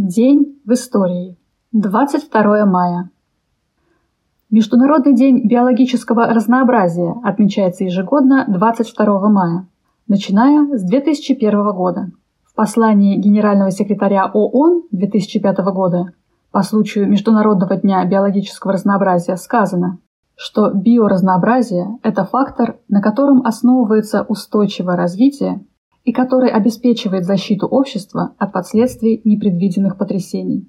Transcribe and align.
День 0.00 0.60
в 0.64 0.74
истории. 0.74 1.36
22 1.72 2.66
мая. 2.66 3.10
Международный 4.48 5.12
день 5.12 5.48
биологического 5.48 6.26
разнообразия 6.28 7.16
отмечается 7.24 7.82
ежегодно 7.82 8.44
22 8.46 9.28
мая, 9.28 9.66
начиная 10.06 10.78
с 10.78 10.84
2001 10.84 11.72
года. 11.72 12.12
В 12.44 12.54
послании 12.54 13.16
генерального 13.16 13.72
секретаря 13.72 14.30
ООН 14.32 14.84
2005 14.92 15.58
года 15.74 16.12
по 16.52 16.62
случаю 16.62 17.08
Международного 17.08 17.74
дня 17.74 18.04
биологического 18.04 18.74
разнообразия 18.74 19.36
сказано, 19.36 19.98
что 20.36 20.70
биоразнообразие– 20.70 21.98
это 22.04 22.24
фактор, 22.24 22.78
на 22.86 23.02
котором 23.02 23.44
основывается 23.44 24.22
устойчивое 24.22 24.94
развитие 24.94 25.66
и 26.08 26.12
который 26.12 26.48
обеспечивает 26.48 27.26
защиту 27.26 27.66
общества 27.66 28.34
от 28.38 28.50
последствий 28.50 29.20
непредвиденных 29.24 29.98
потрясений. 29.98 30.66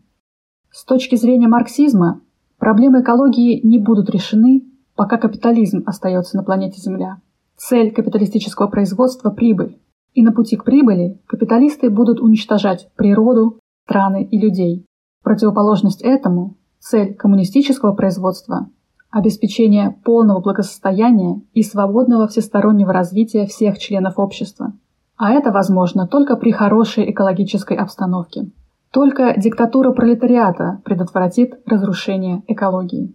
С 0.69 0.83
точки 0.83 1.15
зрения 1.15 1.47
марксизма, 1.47 2.19
проблемы 2.57 3.03
экологии 3.03 3.65
не 3.65 3.79
будут 3.79 4.09
решены, 4.09 4.65
пока 4.95 5.17
капитализм 5.17 5.83
остается 5.85 6.35
на 6.35 6.43
планете 6.43 6.81
Земля. 6.81 7.21
Цель 7.55 7.93
капиталистического 7.93 8.67
производства– 8.67 9.29
прибыль. 9.31 9.79
И 10.13 10.23
на 10.23 10.33
пути 10.33 10.57
к 10.57 10.65
прибыли 10.65 11.21
капиталисты 11.25 11.89
будут 11.89 12.19
уничтожать 12.19 12.89
природу, 12.97 13.61
страны 13.85 14.25
и 14.25 14.37
людей. 14.37 14.85
Противоположность 15.23 16.01
этому 16.01 16.57
цель 16.79 17.13
коммунистического 17.13 17.93
производства– 17.93 18.69
обеспечение 19.09 19.95
полного 20.03 20.41
благосостояния 20.41 21.41
и 21.53 21.63
свободного 21.63 22.27
всестороннего 22.27 22.91
развития 22.91 23.45
всех 23.45 23.79
членов 23.79 24.19
общества– 24.19 24.73
а 25.19 25.31
это 25.31 25.51
возможно 25.51 26.07
только 26.07 26.37
при 26.37 26.51
хорошей 26.51 27.11
экологической 27.11 27.75
обстановке. 27.75 28.49
Только 28.89 29.37
диктатура 29.37 29.91
пролетариата 29.91 30.81
предотвратит 30.85 31.59
разрушение 31.65 32.41
экологии. 32.47 33.13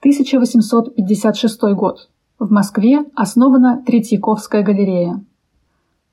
1856 0.00 1.62
год. 1.74 2.10
В 2.38 2.52
Москве 2.52 2.98
основана 3.16 3.82
Третьяковская 3.84 4.62
галерея. 4.62 5.24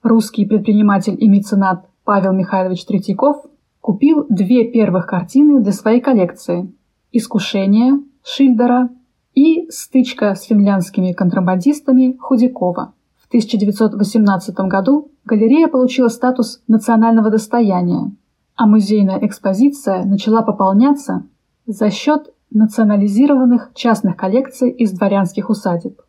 Русский 0.02 0.46
предприниматель 0.46 1.18
и 1.20 1.28
меценат 1.28 1.86
Павел 2.06 2.32
Михайлович 2.32 2.86
Третьяков 2.86 3.46
купил 3.82 4.26
две 4.30 4.72
первых 4.72 5.06
картины 5.06 5.62
для 5.62 5.74
своей 5.74 6.00
коллекции 6.00 6.74
«Искушение» 7.12 8.00
Шильдера 8.24 8.88
и 9.34 9.70
«Стычка 9.70 10.34
с 10.34 10.44
финляндскими 10.44 11.12
контрабандистами» 11.12 12.16
Худякова. 12.18 12.94
В 13.26 13.28
1918 13.30 14.56
году 14.68 15.12
галерея 15.26 15.68
получила 15.68 16.10
статус 16.10 16.62
национального 16.68 17.32
достояния, 17.32 18.12
а 18.56 18.68
музейная 18.68 19.18
экспозиция 19.26 20.06
начала 20.06 20.44
пополняться 20.44 21.26
за 21.66 21.90
счет 21.90 22.32
национализированных 22.52 23.72
частных 23.74 24.16
коллекций 24.16 24.70
из 24.70 24.92
дворянских 24.92 25.50
усадеб. 25.50 26.00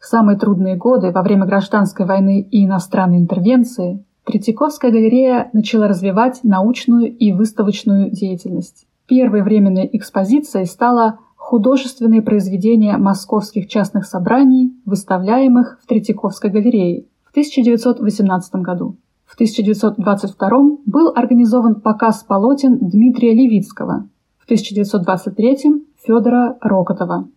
В 0.00 0.06
самые 0.06 0.36
трудные 0.36 0.76
годы, 0.76 1.12
во 1.12 1.22
время 1.22 1.46
гражданской 1.46 2.04
войны 2.04 2.40
и 2.40 2.64
иностранной 2.64 3.18
интервенции, 3.18 4.04
Третьяковская 4.24 4.90
галерея 4.90 5.50
начала 5.52 5.86
развивать 5.86 6.40
научную 6.42 7.16
и 7.16 7.32
выставочную 7.32 8.10
деятельность. 8.10 8.86
Первой 9.06 9.42
временной 9.42 9.88
экспозицией 9.92 10.66
стала 10.66 11.20
художественные 11.50 12.22
произведения 12.22 12.96
московских 12.96 13.66
частных 13.66 14.06
собраний, 14.06 14.72
выставляемых 14.86 15.80
в 15.82 15.86
Третьяковской 15.88 16.48
галерее 16.48 17.06
в 17.24 17.30
1918 17.30 18.54
году. 18.62 18.98
В 19.26 19.34
1922 19.34 20.48
был 20.86 21.12
организован 21.12 21.80
показ 21.80 22.22
полотен 22.22 22.78
Дмитрия 22.78 23.34
Левицкого, 23.34 24.08
в 24.38 24.44
1923 24.44 25.86
Федора 26.06 26.56
Рокотова. 26.60 27.28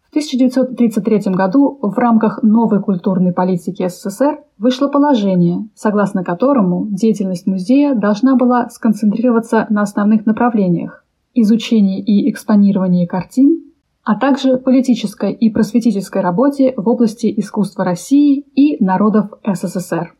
В 0.00 0.08
1933 0.08 1.34
году 1.34 1.78
в 1.82 1.98
рамках 1.98 2.42
новой 2.42 2.80
культурной 2.80 3.34
политики 3.34 3.86
СССР 3.86 4.38
вышло 4.56 4.88
положение, 4.88 5.68
согласно 5.74 6.24
которому 6.24 6.86
деятельность 6.86 7.46
музея 7.46 7.94
должна 7.94 8.36
была 8.36 8.70
сконцентрироваться 8.70 9.66
на 9.68 9.82
основных 9.82 10.24
направлениях 10.24 11.03
изучении 11.34 12.00
и 12.00 12.30
экспонировании 12.30 13.06
картин, 13.06 13.72
а 14.02 14.16
также 14.18 14.58
политической 14.58 15.32
и 15.32 15.50
просветительской 15.50 16.22
работе 16.22 16.74
в 16.76 16.88
области 16.88 17.32
искусства 17.36 17.84
России 17.84 18.40
и 18.54 18.82
народов 18.82 19.30
СССР. 19.44 20.14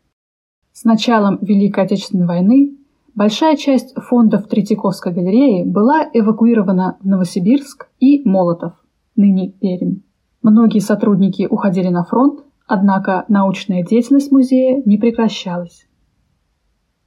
С 0.73 0.85
началом 0.85 1.39
Великой 1.41 1.85
Отечественной 1.85 2.27
войны 2.27 2.77
большая 3.15 3.57
часть 3.57 3.95
фондов 3.95 4.49
Третьяковской 4.49 5.13
галереи 5.13 5.65
была 5.65 6.09
эвакуирована 6.13 6.97
в 7.01 7.07
Новосибирск 7.07 7.89
и 8.01 8.29
Молотов, 8.29 8.73
ныне 9.15 9.51
Пермь. 9.51 10.01
Многие 10.43 10.81
сотрудники 10.81 11.47
уходили 11.49 11.89
на 11.89 12.05
фронт, 12.05 12.41
однако 12.67 13.25
научная 13.29 13.85
деятельность 13.85 14.33
музея 14.33 14.83
не 14.85 14.99
прекращалась. 14.99 15.87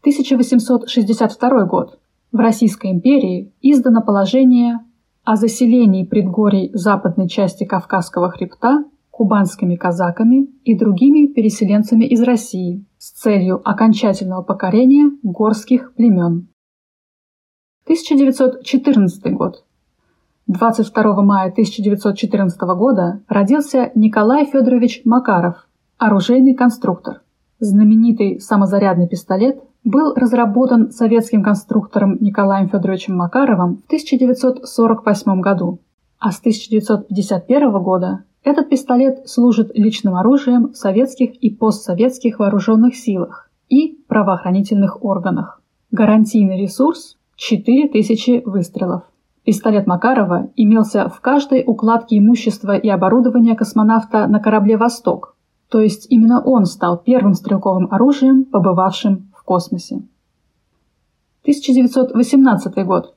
1862 0.01 1.66
год 1.66 2.00
в 2.31 2.38
Российской 2.38 2.91
империи 2.91 3.53
издано 3.61 4.01
положение 4.01 4.79
о 5.23 5.35
заселении 5.35 6.03
предгорий 6.03 6.71
западной 6.73 7.27
части 7.27 7.63
Кавказского 7.63 8.29
хребта 8.31 8.85
кубанскими 9.11 9.75
казаками 9.75 10.45
и 10.63 10.77
другими 10.77 11.25
переселенцами 11.25 12.05
из 12.05 12.21
России 12.21 12.85
с 12.99 13.11
целью 13.11 13.61
окончательного 13.67 14.43
покорения 14.43 15.09
горских 15.23 15.95
племен. 15.95 16.49
1914 17.85 19.33
год. 19.33 19.65
22 20.45 21.21
мая 21.23 21.49
1914 21.49 22.61
года 22.77 23.23
родился 23.27 23.91
Николай 23.95 24.45
Федорович 24.45 25.01
Макаров, 25.03 25.67
оружейный 25.97 26.53
конструктор. 26.53 27.21
Знаменитый 27.59 28.39
самозарядный 28.39 29.07
пистолет 29.07 29.59
был 29.88 30.14
разработан 30.16 30.92
советским 30.92 31.42
конструктором 31.42 32.18
Николаем 32.20 32.68
Федоровичем 32.68 33.16
Макаровым 33.16 33.78
в 33.78 33.86
1948 33.86 35.40
году, 35.40 35.80
а 36.20 36.31
с 36.31 36.40
1951 36.40 37.72
года 37.81 38.24
этот 38.44 38.70
пистолет 38.70 39.30
служит 39.30 39.72
личным 39.75 40.16
оружием 40.16 40.70
в 40.74 40.75
советских 40.75 41.36
и 41.36 41.50
постсоветских 41.50 42.40
вооруженных 42.40 42.96
силах 42.96 43.50
и 43.70 43.98
правоохранительных 44.08 45.03
органах. 45.03 45.62
Гарантийный 45.92 46.62
ресурс– 46.62 47.18
4000 47.38 48.44
выстрелов. 48.46 49.04
Пистолет 49.46 49.88
Макарова 49.88 50.50
имелся 50.58 51.08
в 51.08 51.22
каждой 51.22 51.64
укладке 51.66 52.18
имущества 52.18 52.75
и 52.75 52.90
оборудования 52.90 53.56
космонавта 53.56 54.28
на 54.28 54.40
корабле 54.42 54.75
«Восток», 54.75 55.38
то 55.69 55.81
есть 55.81 56.08
именно 56.09 56.42
он 56.42 56.66
стал 56.66 56.98
первым 56.98 57.34
стрелковым 57.34 57.88
оружием, 57.92 58.46
побывавшим 58.46 59.31
космосе. 59.47 59.96
1918 61.44 62.85
год. 62.85 63.16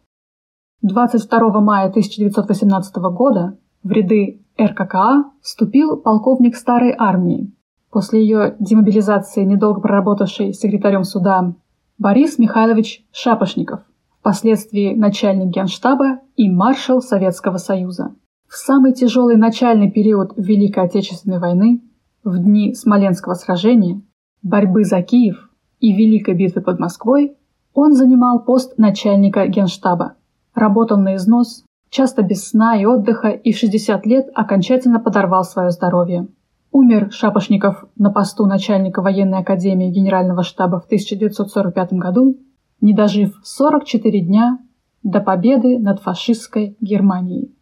22 0.83 1.61
мая 1.61 1.89
1918 1.89 2.97
года 3.13 3.59
в 3.83 3.91
ряды 3.91 4.41
РККА 4.59 5.25
вступил 5.43 5.97
полковник 5.97 6.55
старой 6.57 6.95
армии, 6.97 7.53
после 7.91 8.23
ее 8.23 8.57
демобилизации 8.61 9.45
недолго 9.45 9.81
проработавший 9.81 10.55
секретарем 10.55 11.03
суда 11.03 11.53
Борис 11.99 12.39
Михайлович 12.39 13.05
Шапошников, 13.11 13.81
впоследствии 14.21 14.95
начальник 14.95 15.49
генштаба 15.53 16.21
и 16.37 16.49
маршал 16.49 17.03
Советского 17.03 17.57
Союза. 17.57 18.15
В 18.49 18.55
самый 18.55 18.93
тяжелый 18.93 19.37
начальный 19.37 19.91
период 19.91 20.33
Великой 20.37 20.85
Отечественной 20.85 21.41
войны, 21.41 21.83
в 22.23 22.39
дни 22.39 22.75
Смоленского 22.75 23.35
сражения, 23.35 24.01
борьбы 24.43 24.85
за 24.85 25.03
Киев, 25.03 25.50
и 25.81 25.93
Великой 25.93 26.35
битвы 26.35 26.61
под 26.61 26.79
Москвой 26.79 27.37
он 27.75 27.95
занимал 27.95 28.45
пост 28.45 28.79
начальника 28.79 29.47
генштаба. 29.47 30.15
Работал 30.55 30.99
на 30.99 31.17
износ, 31.17 31.65
часто 31.89 32.23
без 32.23 32.49
сна 32.49 32.77
и 32.77 32.85
отдыха, 32.85 33.29
и 33.29 33.53
в 33.53 33.57
60 33.57 34.07
лет 34.07 34.29
окончательно 34.35 35.01
подорвал 35.01 35.45
свое 35.45 35.71
здоровье. 35.71 36.29
Умер 36.73 37.11
Шапошников 37.11 37.85
на 37.97 38.11
посту 38.11 38.47
начальника 38.47 39.03
военной 39.03 39.39
академии 39.39 39.91
Генерального 39.91 40.43
штаба 40.43 40.81
в 40.81 40.85
1945 40.85 41.95
году, 41.95 42.39
не 42.81 42.95
дожив 42.95 43.41
44 43.43 44.21
дня 44.21 44.59
до 45.03 45.21
победы 45.21 45.79
над 45.79 46.01
фашистской 46.01 46.77
Германией. 46.81 47.55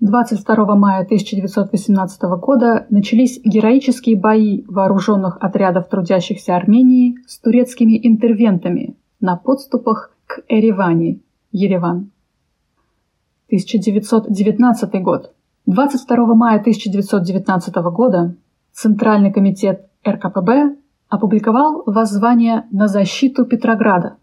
22 0.00 0.76
мая 0.76 1.02
1918 1.02 2.22
года 2.40 2.86
начались 2.88 3.40
героические 3.42 4.16
бои 4.16 4.62
вооруженных 4.68 5.38
отрядов 5.40 5.88
трудящихся 5.88 6.54
Армении 6.54 7.16
с 7.26 7.40
турецкими 7.40 7.98
интервентами 8.06 8.96
на 9.20 9.36
подступах 9.36 10.14
к 10.26 10.42
Эреване, 10.48 11.18
Ереван. 11.50 12.12
1919 13.48 15.02
год. 15.02 15.34
22 15.66 16.34
мая 16.34 16.60
1919 16.60 17.74
года 17.92 18.36
Центральный 18.72 19.32
комитет 19.32 19.88
РКПБ 20.06 20.76
опубликовал 21.08 21.82
воззвание 21.86 22.66
на 22.70 22.86
защиту 22.86 23.44
Петрограда, 23.46 24.17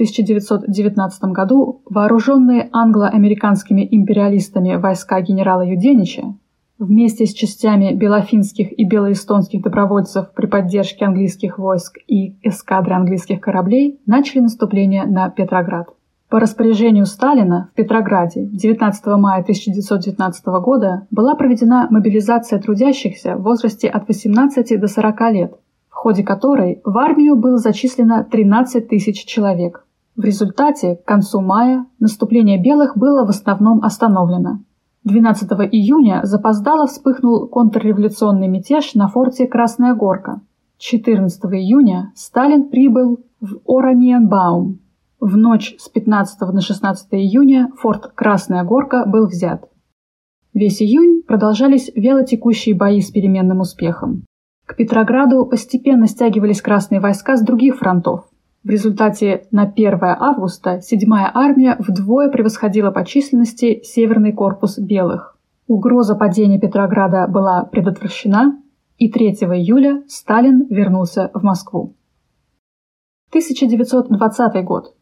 1919 0.00 1.24
году 1.24 1.82
вооруженные 1.84 2.70
англо-американскими 2.72 3.86
империалистами 3.90 4.76
войска 4.76 5.20
генерала 5.20 5.60
Юденича 5.60 6.34
вместе 6.78 7.26
с 7.26 7.34
частями 7.34 7.92
белофинских 7.92 8.72
и 8.78 8.84
белоэстонских 8.86 9.60
добровольцев 9.60 10.32
при 10.34 10.46
поддержке 10.46 11.04
английских 11.04 11.58
войск 11.58 11.98
и 12.06 12.38
эскадры 12.42 12.94
английских 12.94 13.42
кораблей 13.42 14.00
начали 14.06 14.40
наступление 14.40 15.04
на 15.04 15.28
Петроград. 15.28 15.88
По 16.30 16.40
распоряжению 16.40 17.04
Сталина 17.04 17.68
в 17.72 17.76
Петрограде 17.76 18.46
19 18.46 19.06
мая 19.18 19.42
1919 19.42 20.46
года 20.62 21.06
была 21.10 21.34
проведена 21.34 21.88
мобилизация 21.90 22.58
трудящихся 22.58 23.36
в 23.36 23.42
возрасте 23.42 23.86
от 23.86 24.08
18 24.08 24.80
до 24.80 24.86
40 24.86 25.20
лет, 25.32 25.52
в 25.90 25.94
ходе 25.94 26.22
которой 26.22 26.80
в 26.84 26.96
армию 26.96 27.36
было 27.36 27.58
зачислено 27.58 28.24
13 28.24 28.88
тысяч 28.88 29.26
человек. 29.26 29.84
В 30.20 30.24
результате 30.24 30.96
к 30.96 31.04
концу 31.06 31.40
мая 31.40 31.86
наступление 31.98 32.62
белых 32.62 32.94
было 32.94 33.24
в 33.24 33.30
основном 33.30 33.82
остановлено. 33.82 34.58
12 35.04 35.50
июня 35.72 36.20
запоздало 36.24 36.86
вспыхнул 36.86 37.48
контрреволюционный 37.48 38.46
мятеж 38.46 38.94
на 38.94 39.08
форте 39.08 39.46
Красная 39.46 39.94
Горка. 39.94 40.42
14 40.76 41.42
июня 41.54 42.12
Сталин 42.14 42.68
прибыл 42.68 43.20
в 43.40 43.60
Ораниенбаум, 43.66 44.80
в 45.20 45.38
ночь 45.38 45.74
с 45.78 45.88
15 45.88 46.52
на 46.52 46.60
16 46.60 47.08
июня 47.12 47.72
форт 47.78 48.12
Красная 48.14 48.62
Горка 48.62 49.06
был 49.06 49.26
взят. 49.26 49.70
Весь 50.52 50.82
июнь 50.82 51.22
продолжались 51.22 51.90
вялотекущие 51.94 52.74
бои 52.74 53.00
с 53.00 53.10
переменным 53.10 53.60
успехом. 53.60 54.26
К 54.66 54.76
Петрограду 54.76 55.46
постепенно 55.46 56.06
стягивались 56.06 56.60
красные 56.60 57.00
войска 57.00 57.38
с 57.38 57.42
других 57.42 57.78
фронтов. 57.78 58.29
В 58.62 58.68
результате 58.68 59.46
на 59.50 59.62
1 59.62 59.98
августа 60.02 60.80
7-я 60.80 61.30
армия 61.32 61.76
вдвое 61.78 62.28
превосходила 62.28 62.90
по 62.90 63.06
численности 63.06 63.80
Северный 63.82 64.32
корпус 64.32 64.78
белых. 64.78 65.38
Угроза 65.66 66.14
падения 66.14 66.60
Петрограда 66.60 67.26
была 67.26 67.64
предотвращена, 67.64 68.60
и 68.98 69.10
3 69.10 69.30
июля 69.30 70.02
Сталин 70.08 70.66
вернулся 70.68 71.30
в 71.32 71.42
Москву. 71.42 71.94
1920 73.30 74.64
год. 74.64 74.94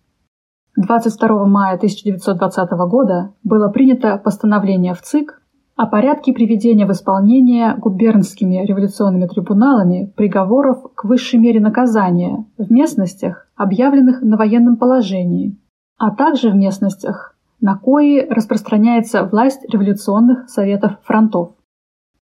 22 0.76 1.46
мая 1.46 1.74
1920 1.74 2.70
года 2.88 3.34
было 3.42 3.68
принято 3.68 4.18
постановление 4.18 4.94
в 4.94 5.02
ЦИК 5.02 5.42
о 5.78 5.86
порядке 5.86 6.32
приведения 6.32 6.86
в 6.86 6.90
исполнение 6.90 7.76
губернскими 7.76 8.66
революционными 8.66 9.28
трибуналами 9.28 10.12
приговоров 10.16 10.82
к 10.96 11.04
высшей 11.04 11.38
мере 11.38 11.60
наказания 11.60 12.44
в 12.58 12.70
местностях, 12.70 13.46
объявленных 13.54 14.20
на 14.20 14.36
военном 14.36 14.76
положении, 14.76 15.56
а 15.96 16.10
также 16.10 16.50
в 16.50 16.56
местностях, 16.56 17.36
на 17.60 17.78
кои 17.78 18.26
распространяется 18.28 19.22
власть 19.22 19.64
революционных 19.72 20.50
советов 20.50 20.98
фронтов. 21.04 21.52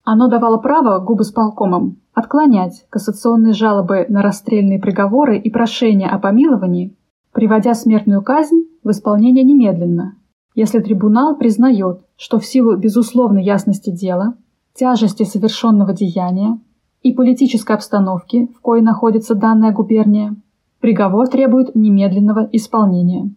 Оно 0.04 0.28
давало 0.28 0.58
право 0.58 1.00
губысполкомам 1.00 1.98
отклонять 2.14 2.86
кассационные 2.92 3.54
жалобы 3.54 4.06
на 4.08 4.22
расстрельные 4.22 4.80
приговоры 4.80 5.40
и 5.40 5.50
прошения 5.50 6.10
о 6.10 6.20
помиловании 6.20 6.96
приводя 7.34 7.74
смертную 7.74 8.22
казнь 8.22 8.68
в 8.84 8.92
исполнение 8.92 9.44
немедленно, 9.44 10.16
если 10.62 10.80
трибунал 10.80 11.36
признает, 11.38 12.02
что 12.18 12.38
в 12.38 12.46
силу 12.46 12.78
безусловной 12.78 13.44
ясности 13.44 13.90
дела, 13.90 14.36
тяжести 14.76 15.24
совершенного 15.24 15.92
деяния 15.92 16.60
и 17.02 17.14
политической 17.14 17.76
обстановки, 17.76 18.48
в 18.56 18.62
коей 18.62 18.84
находится 18.84 19.34
данная 19.34 19.72
губерния, 19.72 20.36
приговор 20.80 21.28
требует 21.30 21.74
немедленного 21.74 22.48
исполнения. 22.52 23.34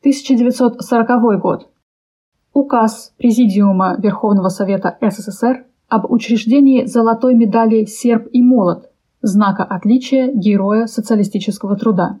1940 0.00 1.40
год. 1.40 1.70
Указ 2.52 3.14
Президиума 3.16 3.96
Верховного 3.98 4.50
Совета 4.50 4.98
СССР 5.00 5.64
об 5.88 6.10
учреждении 6.10 6.84
золотой 6.84 7.34
медали 7.34 7.86
«Серб 7.86 8.28
и 8.30 8.42
молот» 8.42 8.90
знака 9.22 9.64
отличия 9.64 10.30
Героя 10.34 10.86
социалистического 10.86 11.76
труда. 11.76 12.20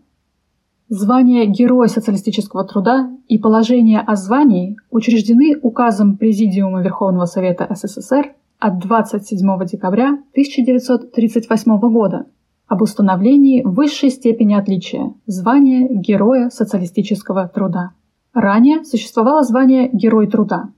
Звание 0.90 1.44
Героя 1.44 1.86
социалистического 1.88 2.64
труда 2.64 3.10
и 3.28 3.36
положение 3.36 4.00
о 4.00 4.16
звании 4.16 4.78
учреждены 4.90 5.58
указом 5.60 6.16
Президиума 6.16 6.80
Верховного 6.80 7.26
Совета 7.26 7.68
СССР 7.68 8.32
от 8.58 8.78
27 8.78 9.66
декабря 9.66 10.18
1938 10.32 11.78
года 11.78 12.24
об 12.66 12.80
установлении 12.80 13.62
высшей 13.62 14.08
степени 14.08 14.54
отличия– 14.54 15.12
звания 15.26 15.88
Героя 15.90 16.48
социалистического 16.48 17.48
труда. 17.48 17.90
Ранее 18.32 18.82
существовало 18.84 19.42
звание 19.42 19.90
Герой 19.92 20.26
труда. 20.26 20.70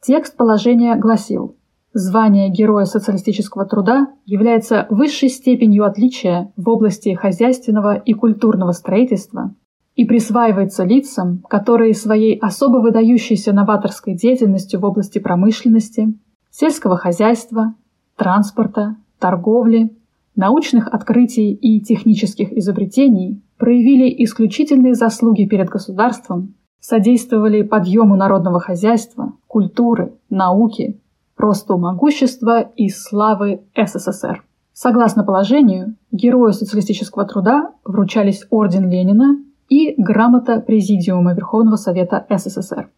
Текст 0.00 0.38
положения 0.38 0.96
гласил– 0.96 1.54
Звание 1.94 2.50
Героя 2.50 2.84
социалистического 2.84 3.64
труда 3.64 4.08
является 4.26 4.86
высшей 4.90 5.30
степенью 5.30 5.84
отличия 5.84 6.52
в 6.56 6.68
области 6.68 7.14
хозяйственного 7.14 7.96
и 7.96 8.12
культурного 8.12 8.72
строительства 8.72 9.54
и 9.94 10.04
присваивается 10.04 10.84
лицам, 10.84 11.42
которые 11.48 11.94
своей 11.94 12.38
особо 12.38 12.78
выдающейся 12.78 13.52
новаторской 13.52 14.14
деятельностью 14.14 14.80
в 14.80 14.84
области 14.84 15.18
промышленности, 15.18 16.14
сельского 16.50 16.96
хозяйства, 16.96 17.74
транспорта, 18.16 18.96
торговли, 19.18 19.96
научных 20.36 20.88
открытий 20.88 21.52
и 21.52 21.80
технических 21.80 22.52
изобретений 22.52 23.42
проявили 23.56 24.22
исключительные 24.24 24.94
заслуги 24.94 25.46
перед 25.46 25.68
государством, 25.68 26.54
содействовали 26.80 27.62
подъему 27.62 28.14
народного 28.14 28.60
хозяйства, 28.60 29.32
культуры, 29.48 30.12
науки, 30.30 31.00
росту 31.38 31.78
могущества 31.78 32.60
и 32.60 32.88
славы 32.88 33.62
СССР. 33.76 34.44
Согласно 34.72 35.24
положению, 35.24 35.96
герою 36.12 36.52
социалистического 36.52 37.24
труда 37.24 37.72
вручались 37.84 38.44
орден 38.50 38.88
Ленина 38.88 39.38
и 39.68 39.94
грамота 40.00 40.60
Президиума 40.60 41.34
Верховного 41.34 41.76
Совета 41.76 42.24
СССР. 42.30 42.90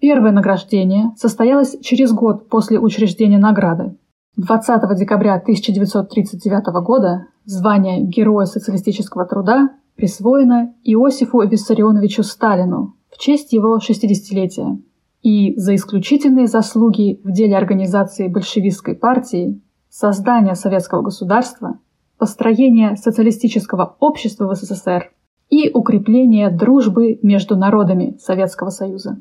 Первое 0.00 0.32
награждение 0.32 1.12
состоялось 1.16 1.76
через 1.80 2.12
год 2.12 2.48
после 2.48 2.78
учреждения 2.78 3.38
награды. 3.38 3.96
20 4.36 4.98
декабря 4.98 5.34
1939 5.34 6.66
года 6.82 7.26
звание 7.44 8.00
Героя 8.02 8.46
социалистического 8.46 9.26
труда 9.26 9.70
присвоено 9.96 10.74
Иосифу 10.84 11.40
Виссарионовичу 11.40 12.22
Сталину 12.22 12.94
в 13.10 13.18
честь 13.18 13.52
его 13.52 13.78
60-летия 13.78 14.78
и 15.22 15.54
за 15.56 15.74
исключительные 15.74 16.46
заслуги 16.46 17.20
в 17.24 17.30
деле 17.30 17.56
организации 17.56 18.28
большевистской 18.28 18.94
партии, 18.94 19.60
создания 19.88 20.54
советского 20.54 21.02
государства, 21.02 21.78
построения 22.18 22.96
социалистического 22.96 23.96
общества 24.00 24.46
в 24.46 24.54
СССР 24.54 25.12
и 25.48 25.70
укрепления 25.72 26.50
дружбы 26.50 27.18
между 27.22 27.56
народами 27.56 28.16
Советского 28.20 28.70
Союза. 28.70 29.20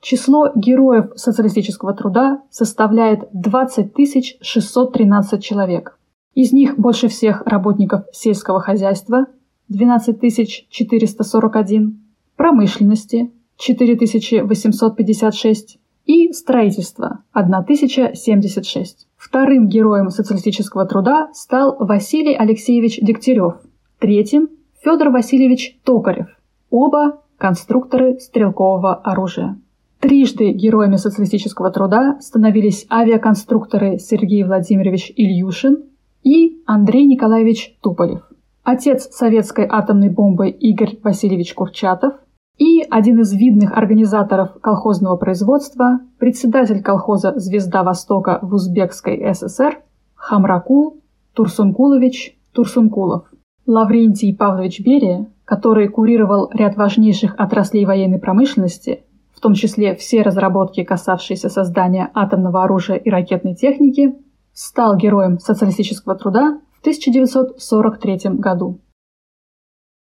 Число 0.00 0.50
героев 0.54 1.12
социалистического 1.16 1.94
труда 1.94 2.42
составляет 2.50 3.28
20 3.32 4.38
613 4.40 5.42
человек. 5.42 5.98
Из 6.34 6.52
них 6.52 6.78
больше 6.78 7.08
всех 7.08 7.42
работников 7.46 8.04
сельского 8.12 8.60
хозяйства– 8.60 9.26
12 9.72 10.68
441, 10.68 12.00
промышленности 12.36 13.32
4856 13.56 15.78
и 16.06 16.32
строительство 16.32 17.24
1076. 17.32 19.06
Вторым 19.16 19.68
героем 19.68 20.10
социалистического 20.10 20.86
труда 20.86 21.30
стал 21.32 21.76
Василий 21.78 22.34
Алексеевич 22.34 22.98
Дегтярев, 23.00 23.54
третьим– 23.98 24.48
Федор 24.82 25.10
Васильевич 25.10 25.78
Токарев, 25.84 26.26
оба 26.68 27.20
конструкторы 27.38 28.18
стрелкового 28.18 28.96
оружия. 28.96 29.56
Трижды 30.00 30.50
героями 30.50 30.96
социалистического 30.96 31.70
труда 31.70 32.18
становились 32.20 32.84
авиаконструкторы 32.90 33.98
Сергей 33.98 34.42
Владимирович 34.42 35.12
Ильюшин 35.14 35.84
и 36.24 36.60
Андрей 36.66 37.06
Николаевич 37.06 37.76
Туполев. 37.80 38.22
Отец 38.64 39.08
советской 39.12 39.68
атомной 39.70 40.10
бомбы 40.10 40.50
Игорь 40.50 40.98
Васильевич 41.04 41.54
Курчатов– 41.54 42.14
и 42.58 42.82
один 42.82 43.20
из 43.20 43.32
видных 43.32 43.72
организаторов 43.72 44.60
колхозного 44.60 45.16
производства, 45.16 46.00
председатель 46.18 46.82
колхоза 46.82 47.32
«Звезда 47.36 47.82
Востока» 47.82 48.38
в 48.42 48.54
Узбекской 48.54 49.34
ССР 49.34 49.80
Хамракул 50.14 51.00
Турсункулович 51.34 52.38
Турсункулов. 52.52 53.24
Лаврентий 53.66 54.34
Павлович 54.36 54.80
Берия, 54.80 55.26
который 55.44 55.88
курировал 55.88 56.50
ряд 56.52 56.76
важнейших 56.76 57.34
отраслей 57.38 57.84
военной 57.84 58.18
промышленности, 58.18 59.04
в 59.34 59.40
том 59.40 59.54
числе 59.54 59.94
все 59.94 60.22
разработки, 60.22 60.84
касавшиеся 60.84 61.48
создания 61.48 62.10
атомного 62.14 62.64
оружия 62.64 62.96
и 62.96 63.08
ракетной 63.08 63.54
техники, 63.54 64.14
стал 64.52 64.96
героем 64.96 65.38
социалистического 65.38 66.14
труда 66.16 66.60
в 66.72 66.80
1943 66.80 68.36
году. 68.38 68.80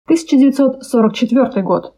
1944 0.06 1.62
год. 1.62 1.94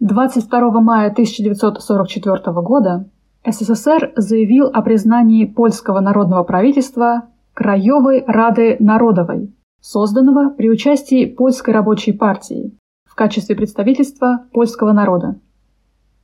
22 0.00 0.80
мая 0.82 1.10
1944 1.10 2.52
года 2.60 3.08
СССР 3.46 4.12
заявил 4.16 4.66
о 4.66 4.82
признании 4.82 5.46
польского 5.46 6.00
народного 6.00 6.42
правительства 6.44 7.28
Краевой 7.54 8.22
Рады 8.26 8.76
Народовой, 8.78 9.54
созданного 9.80 10.50
при 10.50 10.68
участии 10.68 11.24
Польской 11.24 11.72
рабочей 11.72 12.12
партии 12.12 12.76
в 13.06 13.14
качестве 13.14 13.56
представительства 13.56 14.44
польского 14.52 14.92
народа. 14.92 15.40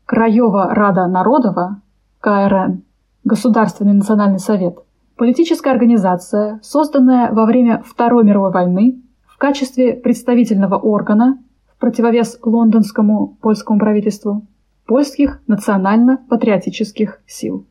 Краева 0.04 0.74
Рада 0.74 1.06
Народова, 1.06 1.80
КРН, 2.20 2.82
Государственный 3.24 3.94
национальный 3.94 4.40
совет, 4.40 4.76
политическая 5.16 5.70
организация, 5.70 6.60
созданная 6.62 7.32
во 7.32 7.46
время 7.46 7.82
Второй 7.86 8.24
мировой 8.24 8.50
войны 8.50 9.00
в 9.26 9.38
качестве 9.38 9.94
представительного 9.94 10.76
органа 10.76 11.38
противовес 11.82 12.38
лондонскому 12.44 13.38
польскому 13.42 13.80
правительству 13.80 14.46
польских 14.86 15.40
национально-патриотических 15.48 17.20
сил. 17.26 17.66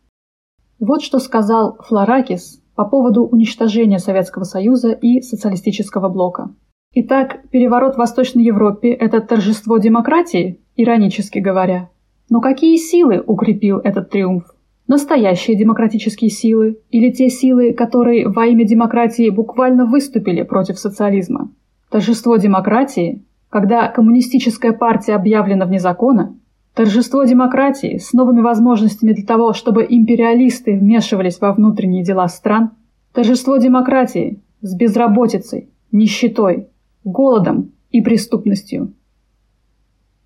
Вот 0.80 1.04
что 1.04 1.20
сказал 1.20 1.78
Флоракис 1.88 2.60
по 2.76 2.86
поводу 2.86 3.24
уничтожения 3.24 4.00
Советского 4.00 4.44
Союза 4.44 4.92
и 4.92 5.22
социалистического 5.22 6.10
блока. 6.10 6.50
Итак, 6.94 7.48
переворот 7.50 7.96
в 7.96 8.00
Восточной 8.00 8.44
Европе– 8.44 8.90
это 8.92 9.22
торжество 9.22 9.78
демократии, 9.78 10.60
иронически 10.76 11.40
говоря. 11.40 11.90
Но 12.30 12.42
какие 12.42 12.78
силы 12.78 13.24
укрепил 13.26 13.80
этот 13.80 14.10
триумф? 14.10 14.46
Настоящие 14.88 15.58
демократические 15.58 16.30
силы 16.30 16.80
или 16.92 17.12
те 17.12 17.30
силы, 17.30 17.74
которые 17.74 18.28
во 18.28 18.46
имя 18.46 18.66
демократии 18.66 19.30
буквально 19.30 19.86
выступили 19.86 20.44
против 20.44 20.78
социализма? 20.78 21.52
Торжество 21.90 22.38
демократии 22.38 23.24
когда 23.56 23.88
коммунистическая 23.88 24.74
партия 24.74 25.14
объявлена 25.16 25.66
вне 25.66 25.80
закона, 25.80 26.38
торжество 26.74 27.24
демократии 27.24 27.98
с 28.00 28.12
новыми 28.12 28.42
возможностями 28.42 29.14
для 29.14 29.26
того, 29.26 29.54
чтобы 29.54 29.86
империалисты 29.88 30.78
вмешивались 30.78 31.40
во 31.40 31.54
внутренние 31.54 32.04
дела 32.04 32.28
стран, 32.28 32.72
торжество 33.14 33.56
демократии 33.56 34.42
с 34.60 34.76
безработицей, 34.76 35.70
нищетой, 35.94 36.68
голодом 37.06 37.72
и 37.92 38.02
преступностью. 38.02 38.94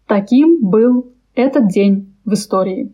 Таким 0.10 0.58
был 0.68 1.14
этот 1.36 1.68
день 1.68 2.16
в 2.26 2.34
истории. 2.34 2.92